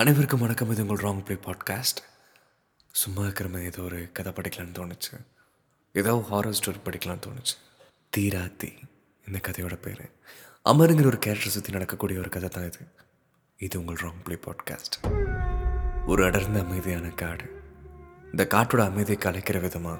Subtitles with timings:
[0.00, 0.70] அனைவருக்கும் வணக்கம்.
[0.70, 2.00] இது உங்கள் ராங் ப்ளே பாட்காஸ்ட்
[2.92, 5.14] சும்மா இருக்கிற ஏதோ ஒரு கதை படிக்கலான்னு தோணுச்சு.
[5.92, 7.54] ஏதோ ஹாரர் ஸ்டோரி படிக்கலான்னு தோணுச்சு.
[8.16, 8.70] தீராத்தி
[9.26, 10.02] இந்த கதையோட பேர்.
[10.64, 12.82] அமருங்கிற ஒரு கேரக்டர் சுற்றி நடக்கக்கூடிய ஒரு கதை தான் இது.
[13.56, 14.98] இது உங்கள் ராங் ப்ளே பாட்காஸ்ட்
[16.06, 17.48] ஒரு அடர்ந்த அமைதியான காடு.
[18.30, 19.98] இந்த காட்டோட அமைதியை கலைக்கிற விதமாக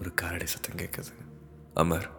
[0.00, 1.14] ஒரு காரடி சத்தம் கேட்குது
[1.74, 2.10] அமர்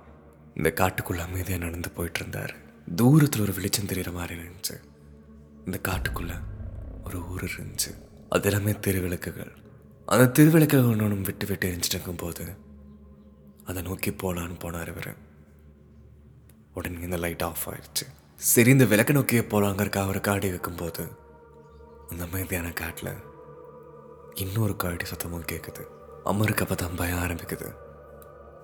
[0.55, 2.55] இந்த காட்டுக்குள்ளே அமைதியாக நடந்து போயிட்டு இருந்தார்.
[2.95, 4.77] தூரத்தில் ஒரு வெளிச்சம் தெரிகிற மாதிரி இருந்துச்சு
[5.65, 6.37] இந்த காட்டுக்குள்ளே
[7.15, 7.91] ஒரு ஊர் இருந்துச்சு.
[8.29, 9.51] அது எல்லாமே திருவிளக்குகள்.
[10.05, 12.45] அந்த திருவிளக்குகள் ஒன்றும் விட்டு விட்டு எரிஞ்சிட்டு இருக்கும்போது
[13.65, 15.15] அதை நோக்கி போகலான்னு போனார் இவர்.
[16.73, 18.07] உடனே இந்த லைட் ஆஃப் ஆயிடுச்சு.
[18.35, 21.07] சரி இந்த விளக்கு நோக்கியே போகலாங்கிறக்கா அவர் காடி வைக்கும்போது
[22.09, 23.13] அந்த அமைதியான காட்டில்
[24.33, 25.85] இன்னொரு காடி சத்தமும் கேட்குது
[26.25, 27.75] அமருக்கு அப்போ தான் பயம் ஆரம்பிக்குது.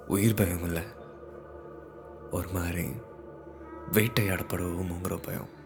[0.07, 0.83] உயிர் பயம் இல்லை.
[2.31, 2.87] ஒரு மாதிரி
[3.91, 5.59] வேட்டையாடப்படுவோங்கிற பயம்.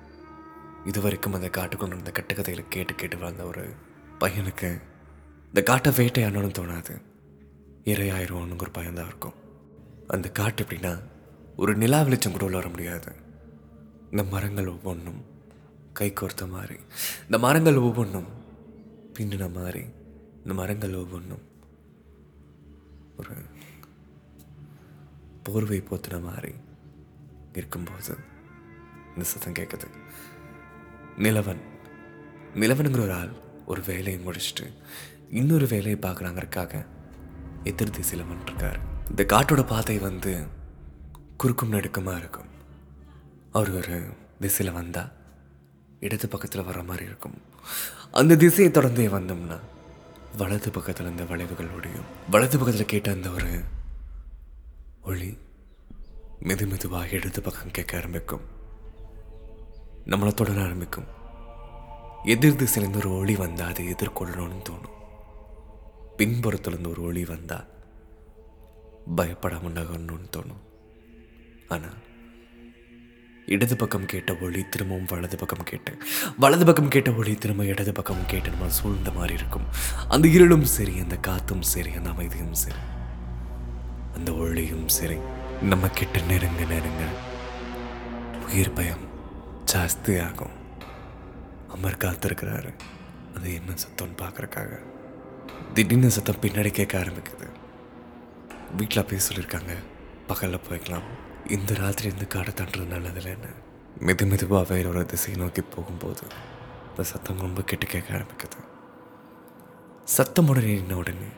[0.86, 3.74] இது வரைக்கும் அந்த காட்டுக்குள் நடந்த கட்டுக்கதைகளை கேட்டு கேட்டு வளர்ந்த ஒரு
[4.20, 4.82] பையனுக்கு
[5.48, 7.02] இந்த காட்டை வேட்டையாடணும்னு தோணாது.
[7.84, 9.34] இரையாயிருவோனுங்கிற பயம் தான் இருக்கும்.
[10.08, 11.00] அந்த காட்டு எப்படின்னா
[11.56, 13.16] ஒரு நிலா வெளிச்சம் கூட உள்ள வர முடியாது.
[14.12, 15.26] இந்த மரங்கள் ஒவ்வொன்றும்
[15.94, 16.80] கை கோர்த்த மாதிரி.
[17.24, 18.28] இந்த மரங்கள் ஒவ்வொன்றும்
[19.20, 19.84] பின்னின மாதிரி.
[20.38, 21.42] இந்த மரங்கள் ஒவ்வொன்றும்
[23.18, 23.36] ஒரு
[25.44, 26.54] போர்வை போத்துன மாதிரி
[27.54, 28.18] இருக்கும்போது
[29.10, 29.88] இந்த சத்தம் கேட்குது.
[31.18, 31.62] நிலவன்.
[32.56, 33.32] நிலவனுங்கிற ஒரு ஆள்
[33.66, 34.74] ஒரு வேலையை முடிச்சுட்டு
[35.30, 36.86] இன்னொரு வேலையை பார்க்குறாங்கிறக்காக
[37.64, 40.44] எதிர் திசையில் வந்துருக்கார் இந்த காட்டோட பாதை வந்து
[41.38, 42.50] குறுக்கும் நடுக்கமாக இருக்கும்.
[43.52, 44.04] அவர் ஒரு
[44.40, 45.12] திசையில் வந்தால்
[46.00, 47.42] இடது பக்கத்தில் வர மாதிரி இருக்கும்.
[48.12, 49.60] அந்த திசையை தொடர்ந்தே வந்தோம்னா
[50.38, 52.10] வலது பக்கத்தில் இந்த வளைவுகள் ஒடியும்.
[52.32, 53.62] வலது பக்கத்தில் கேட்ட அந்த ஒரு
[55.02, 55.38] ஒளி
[56.44, 58.55] மெது மெதுவாக இடது பக்கம் கேட்க ஆரம்பிக்கும்.
[60.12, 61.08] நம்மளை தொடர ஆரம்பிக்கும்.
[62.34, 64.98] எதிர் திசையிலேருந்து ஒரு ஒளி வந்தால் அதை எதிர்கொள்ளணும்னு தோணும்.
[66.18, 67.70] பின்புறத்துலேருந்து ஒரு ஒளி வந்தால்
[69.16, 70.62] பயப்படாமல் நகரணும்னு தோணும்.
[71.68, 71.98] ஆனால்
[73.54, 75.92] இடது பக்கம் கேட்ட ஒளி திரும்பவும் வலது பக்கம் கேட்டு
[76.44, 79.68] வலது பக்கம் கேட்ட ஒளி திரும்ப இடது பக்கம் கேட்டு நம்ம சூழ்ந்த மாதிரி இருக்கும்.
[80.08, 82.82] அந்த இருளும் சரி அந்த காத்தும் சரி அந்த அமைதியும் சரி
[84.16, 85.18] அந்த ஒளியும் சரி
[85.72, 87.04] நம்ம கிட்ட நெருங்க நெருங்க
[88.48, 89.05] உயிர் பயம்
[89.72, 90.56] ஜாஸ்தி ஆகும்
[91.68, 92.74] அமர் காத்திருக்கிறாரு.
[93.36, 94.80] அது என்ன சத்தம்னு பார்க்குறக்காக.
[95.74, 97.48] திடீர்னு சத்தம் பின்னாடி கேட்க ஆரம்பிக்குது.
[98.78, 99.76] வீட்டில் போய் சொல்லியிருக்காங்க
[100.28, 101.08] பகலில் போய்க்கலாம்.
[101.48, 103.48] இந்த ராத்திரி இருந்து காடை தாண்டுறது நல்லதில்ல என்ன
[104.00, 106.22] மெது மெதுவாக வேற ஒரு திசையை நோக்கி போகும்போது
[106.90, 108.60] அந்த சத்தம் ரொம்ப கெட்டு கேட்க ஆரம்பிக்குது.
[110.04, 111.30] சத்தம் உடனே நின்ன உடனே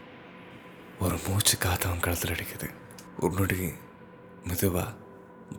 [1.00, 2.70] ஒரு மூச்சு காத்தவன் கழுத்தில் அடிக்குது.
[3.20, 3.72] உன்னுடைய
[4.44, 4.94] மெதுவாக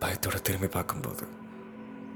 [0.01, 1.38] பயத்தோட திரும்பி பார்க்கும்போது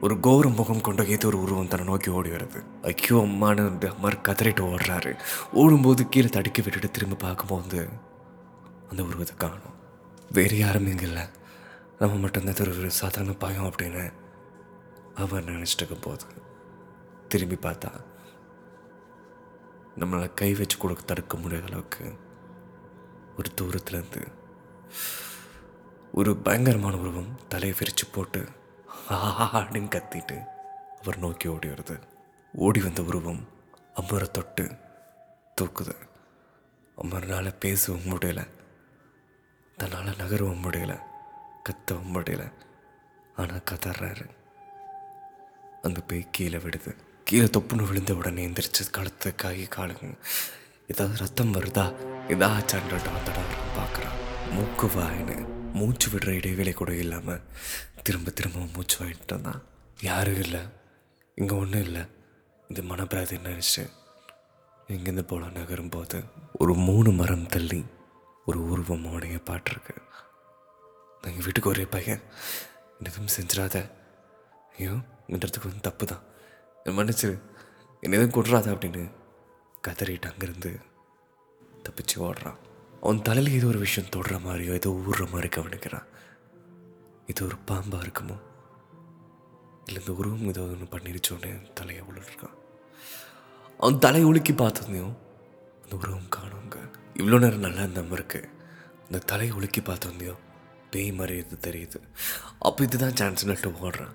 [0.04, 2.60] ஒரு கோர முகம் கொண்ட ஏதோ ஒரு உருவம் தன்னை நோக்கி ஓடி வருது.
[2.90, 3.64] ஐயோ அம்மானு
[4.02, 5.12] மாதிரி கதறிட்டு ஓடுறாரு.
[5.52, 7.80] ஓடும்போது கீழே தடுக்கி விட்டுட்டு திரும்ப பார்க்கும்போது
[8.90, 9.76] அந்த உருவத்தை காணும்.
[10.32, 11.24] வேறு யாரும் இங்கே இல்லை.
[12.00, 14.04] நம்ம மட்டும்தான் ஒரு சாதாரண பயம் அப்படின்னு
[15.22, 16.26] அவர் நினச்சிட்டு இருக்கும் போது
[17.28, 17.90] திரும்பி பார்த்தா
[20.00, 22.04] நம்மளை கை வச்சு கொடுக்க தடுக்க முடியாத அளவுக்கு
[23.36, 24.22] ஒரு தூரத்துலேருந்து
[26.12, 28.40] ஒரு பயங்கரமான உருவம் தலையை விரிச்சு போட்டு
[29.10, 30.44] ஆன்னு கத்திட்டு
[31.00, 32.00] அவர் நோக்கி ஓடி வருது.
[32.52, 33.48] ஓடி வந்த உருவம்
[33.94, 34.76] அம்மரை தொட்டு
[35.60, 35.94] தூக்குது.
[37.02, 38.48] அமர்னால் பேசவும் முடியல.
[39.76, 40.98] தன்னால் நகரவும் முடியல.
[41.68, 42.52] கத்தவும் முடியல.
[43.36, 44.28] ஆனால் கதறாரு.
[45.82, 50.14] அந்த பேய் கீழே விடுது கீழே தொப்புன்னு விழுந்த உடனே எந்திரிச்சு கழுத்து கை காலுங்க.
[50.88, 51.94] ஏதாவது ரத்தம் வருதா?
[52.28, 53.38] ஏதாச்சான்ற டாக்டர்
[53.76, 54.50] பார்க்குறான்.
[54.50, 57.40] மூக்கு வாயின்னு மூச்சு விடுற இடைவேளை கூட இல்லாமல்
[58.06, 59.60] திரும்ப திரும்ப மூச்சு வாங்கிட்டு இருந்தான்
[60.08, 60.62] யாரும் இல்லை.
[61.38, 62.02] இங்கே ஒன்றும் இல்லை.
[62.70, 63.82] இது மனப்பிராதி நினச்சி
[64.94, 66.18] இங்கேருந்து போல நகரும் போது
[66.62, 67.80] ஒரு மூணு மரம் தள்ளி
[68.48, 69.94] ஒரு உருவம் உடைய பாட்டிருக்கு
[71.28, 72.22] எங்கள் வீட்டுக்கு ஒரே பையன்.
[73.08, 73.76] எதுவும் செஞ்சிடாத.
[74.76, 74.94] ஐயோ
[75.32, 76.24] இன்றதுக்கு வந்து தப்பு தான்
[76.84, 77.34] என்னை மன்னிச்சிரு
[78.02, 79.02] என்ன எதுவும் கொடுறாத அப்படின்னு
[79.86, 80.72] கதறிட்டு அங்கேருந்து
[81.86, 82.58] தப்பிச்சு ஓடுறான்.
[83.02, 86.08] அவன் தலையில் ஏதோ ஒரு விஷயம் தொடுற மாதிரியோ ஏதோ ஊடுற மாதிரி கவனிக்கிறான்.
[87.26, 88.40] இது ஒரு பாம்பாக இருக்குமோ?
[89.86, 92.60] இல்லை இந்த உருவம் ஏதாவது ஒன்று பண்ணிருச்சோன்னு தலையை உழுட்ருக்கான்
[93.78, 95.14] அவன் தலையை உலுக்கி பார்த்ததையும்
[95.82, 96.76] அந்த உருவம் காணுங்க.
[97.14, 98.48] இவ்வளோ நேரம் நல்லா இருந்த இருக்கு.
[99.04, 100.38] அந்த தலையை உலுக்கி பார்த்ததையும்
[100.90, 102.00] பேய் மாதிரி இது தெரியுது.
[102.58, 104.14] அப்போ இதுதான் சான்ஸ் நட்டு ஓடுறான்.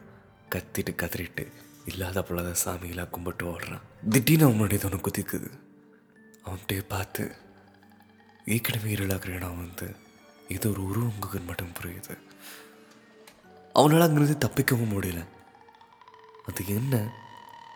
[0.51, 1.51] கத்திட்டு கதறிட்டு
[1.85, 3.81] இல்லாத பொல்லாத சாமியெல்லாம் கும்பிட்டு ஓடுறான்.
[4.09, 5.49] திடீர்னு அவனுடைய ஒன்று குதிக்குது.
[6.45, 7.35] அவன்கிட்டயே பார்த்து
[8.45, 9.95] ஏற்கனவே இருளாகிற இடம் வந்து
[10.47, 12.17] இது ஒரு உருவங்குகள் மட்டும் புரியுது.
[13.77, 15.25] அவனால் அங்கேருந்து தப்பிக்கவும் முடியல.
[16.47, 17.11] அது என்ன?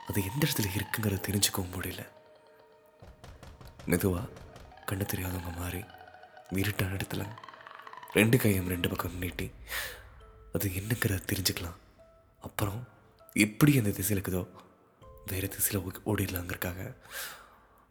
[0.08, 2.08] அது எந்த இடத்துல இருக்குங்கிறத தெரிஞ்சுக்கவும் முடியல.
[3.86, 4.26] மெதுவாக
[4.86, 5.84] கண்ணு தெரியாதவங்க மாதிரி
[6.50, 7.28] இருட்டான இடத்துல.
[8.14, 9.52] ரெண்டு கையும் ரெண்டு பக்கம் நீட்டி
[10.54, 11.76] அது என்னங்கிறத தெரிஞ்சுக்கலாம்.
[12.42, 12.88] அப்புறம்
[13.34, 14.48] எப்படி அந்த திசையில் இருக்குதோ
[15.26, 16.96] வேறு திசையில் ஓ- ஓடிடலாங்கிறக்காக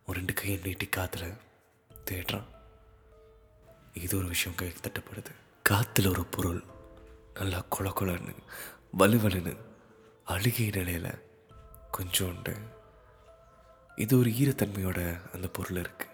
[0.07, 1.35] ஒரு ரெண்டு கையை நீட்டி காத்தில்
[2.11, 2.45] தேடுறான்.
[3.93, 5.35] இது ஒரு விஷயம் கை தட்டப்படுது.
[5.63, 6.79] காத்தில் ஒரு பொருள்.
[7.39, 8.35] நல்லா கொல கொலன்னு
[8.99, 9.53] வலுவலுன்னு
[10.25, 11.09] அழுகிய நிலையில
[11.97, 12.55] கொஞ்சோண்டு.
[13.97, 15.01] இது ஒரு ஈரத்தன்மையோட
[15.35, 16.09] அந்த பொருள் இருக்குது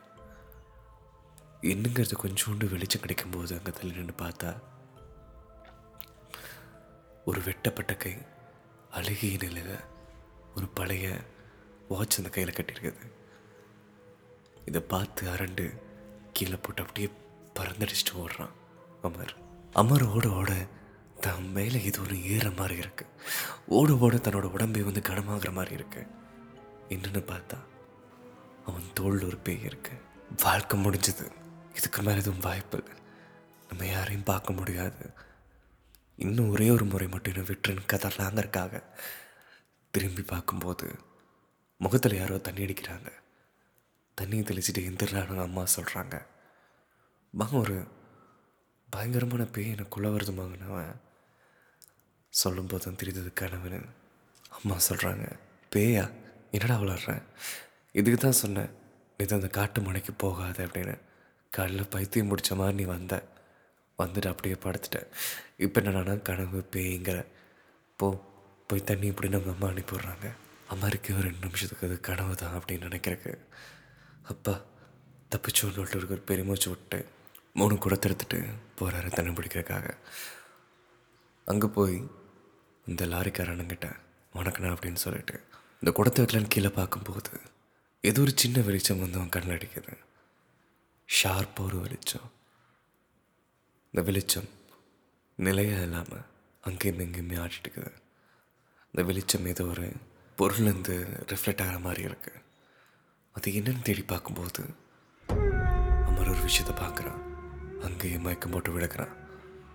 [1.73, 4.51] என்னங்கிறது கொஞ்சோண்டு வெளிச்சம் கிடைக்கும்போது அங்கே தள்ளி நின்று பார்த்தா
[7.25, 8.15] ஒரு வெட்டப்பட்ட கை
[8.91, 9.77] அழுகிய நிலையில்
[10.57, 11.07] ஒரு பழைய
[11.89, 13.05] வாட்ச் அந்த கையில் கட்டியிருக்குது.
[14.65, 15.65] இதை பார்த்து அரண்டு
[16.33, 17.09] கீழே போட்டு அப்படியே
[17.59, 18.55] பறந்தடிச்சிட்டு ஓடுறான்
[19.03, 19.35] அமர்.
[19.73, 20.53] அமர் ஓட ஓட
[21.27, 23.07] தன் மேலே இது ஒரு ஏற மாதிரி இருக்குது
[23.67, 26.07] ஓட ஓட தன்னோட உடம்பை வந்து கனமாகிற மாதிரி இருக்கு.
[26.89, 27.59] என்னென்னு பார்த்தா
[28.67, 29.93] அவன் தோல் ஒரு பேய் இருக்கு.
[30.43, 31.31] வாழ்க்கை முடிஞ்சது.
[31.75, 33.03] இதுக்கு மேலே எதுவும் வாய்ப்பு இல்லை.
[33.69, 35.11] நம்ம யாரையும் பார்க்க முடியாது.
[36.17, 38.83] இன்னும் ஒரே ஒரு முறை மட்டும் என்ன விட்டுருன்னு கதறலாங்கிறக்காக
[39.91, 40.99] திரும்பி பார்க்கும்போது
[41.77, 43.13] முகத்தில் யாரோ தண்ணி அடிக்கிறாங்க.
[44.21, 46.27] தண்ணியை தெளிச்சுட்டு எந்திரானு அம்மா சொல்கிறாங்க
[47.31, 47.87] மகன் ஒரு
[48.91, 51.05] பயங்கரமான பேய் எனக்குள்ளே வருது அவன்.
[52.43, 53.79] சொல்லும்போது தான் தெரியுது கனவுன்னு.
[54.57, 55.27] அம்மா சொல்கிறாங்க
[55.73, 56.05] பேயா
[56.57, 57.23] என்னடா விளாட்றேன்
[57.95, 58.73] இதுக்கு தான் சொன்னேன்
[59.19, 60.95] நீ அந்த காட்டு மனைக்கு போகாத அப்படின்னு.
[61.53, 63.15] காலைல பைத்தியம் முடித்த மாதிரி நீ வந்த.
[63.99, 65.09] வந்துட்டு அப்படியே படுத்துட்டேன்
[65.65, 67.19] இப்போ என்னடானா கனவு பேய்ங்கிற.
[67.99, 68.07] போ
[68.71, 70.27] போய் தண்ணி இப்படி நம்ம அம்மா அனுப்பிடுறாங்க
[70.73, 73.33] அம்மாருக்கு ஒரு ரெண்டு நிமிஷத்துக்கு அது கனவு தான் அப்படின்னு நினைக்கிறக்கு
[74.33, 74.55] அப்பா
[75.33, 76.99] தப்பிச்சோன்னு சொல்லிட்டு ஒரு பெருமூச்சு விட்டு
[77.61, 78.39] மூணு குடத்தை எடுத்துட்டு
[78.79, 79.87] போகிறாரு தண்ணி பிடிக்கிறதுக்காக.
[81.47, 81.97] அங்கே போய்
[82.91, 83.87] இந்த லாரிக்காரனுங்கிட்ட
[84.35, 85.37] வணக்கண்ணா அப்படின்னு சொல்லிட்டு
[85.81, 87.33] இந்த குடத்தை வைக்கலான்னு கீழே பார்க்கும்போது
[88.05, 89.93] ஏதோ ஒரு சின்ன வெளிச்சம் வந்து அவன் கண்ணில் அடிக்குது.
[91.09, 92.29] ஷார்ப்பாக ஒரு வெளிச்சம்.
[93.91, 94.49] இந்த வெளிச்சம்
[95.39, 96.25] நிலையாக இல்லாமல்
[96.65, 97.93] அங்கேயும் இங்கேயுமே ஆடிட்டுக்குது
[98.95, 99.87] இந்த வெளிச்சம் ஏதோ ஒரு
[100.39, 100.97] பொருள்லேருந்து
[101.33, 102.43] ரிஃப்ளெக்ட் ஆகிற மாதிரி இருக்குது
[103.35, 104.63] அது என்னன்னு தேடி பார்க்கும்போது
[106.09, 107.23] அமர் ஒரு விஷயத்தை பார்க்குறான்.
[107.87, 109.15] அங்கேயும் மயக்கம் போட்டு விழுக்கிறான்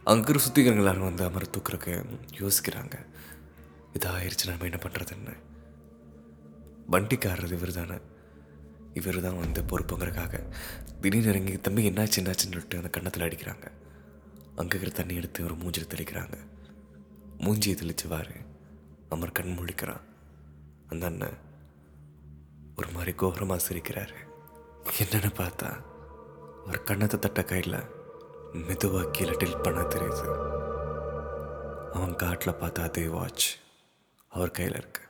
[0.09, 1.92] அங்கே இருக்கிற சுத்திகரங்கள் எல்லாரும் வந்து அமர தூக்குறக்கு
[2.39, 2.95] யோசிக்கிறாங்க.
[3.95, 5.33] இது ஆயிடுச்சு நம்ம என்ன பண்ணுறதுன்னு
[6.94, 7.98] வண்டிக்காரர் இவர் தானே.
[8.94, 10.42] இவர் தான் வந்து பொறுப்புங்கிறக்காக
[11.01, 13.68] திடீர்னு இறங்கி தம்பி என்னாச்சு என்னாச்சுன்னு சொல்லிட்டு அந்த கண்ணத்தில் அடிக்கிறாங்க.
[14.56, 16.36] அங்கே இருக்கிற தண்ணி எடுத்து ஒரு மூஞ்சில் தெளிக்கிறாங்க.
[17.45, 18.33] மூஞ்சியை தெளிச்சுவார்.
[19.09, 20.03] அமர் கண் முழிக்கிறான்.
[20.89, 21.39] அந்த அண்ணன்
[22.75, 24.19] ஒரு மாதிரி கோரமாக சிரிக்கிறாரு.
[25.00, 25.69] என்னென்னு பார்த்தா
[26.65, 27.81] அவர் கண்ணத்தை தட்ட கையில்
[28.53, 30.25] மெதுவாக கீழே டில் பண்ண தெரியுது.
[31.94, 33.45] அவன் காட்டில் பார்த்தா அதே வாட்ச்
[34.27, 35.09] அவர் கையில் இருக்குது